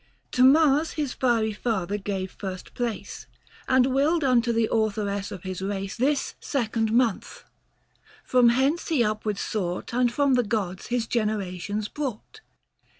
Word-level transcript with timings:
30 0.31 0.31
To 0.31 0.43
Mars 0.51 0.91
his 0.93 1.13
fiery 1.13 1.53
father 1.53 1.99
gave 1.99 2.31
first 2.31 2.73
place, 2.73 3.27
And 3.67 3.85
willed 3.93 4.23
unto 4.23 4.51
the 4.51 4.65
authoress 4.71 5.29
of 5.31 5.43
his 5.43 5.61
race 5.61 5.95
This 5.95 6.33
second 6.39 6.91
month; 6.91 7.43
from 8.23 8.49
hence 8.49 8.87
he 8.87 9.03
upwards 9.03 9.41
sought 9.41 9.93
And 9.93 10.11
from 10.11 10.33
the 10.33 10.43
gods, 10.43 10.87
his 10.87 11.05
generations 11.05 11.87
brought. 11.87 12.41